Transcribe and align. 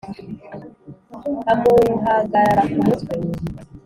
amuhagarara 1.51 2.61
ku 2.71 2.79
mutwe. 2.85 3.13